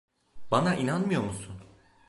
[0.51, 1.55] Bana inanmıyor musun?